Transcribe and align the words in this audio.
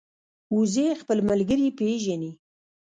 وزې 0.57 0.87
خپل 1.01 1.17
ملګري 1.29 1.67
پېژني 1.77 2.31